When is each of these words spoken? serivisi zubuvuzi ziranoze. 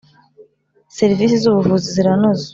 serivisi 0.97 1.35
zubuvuzi 1.43 1.87
ziranoze. 1.95 2.45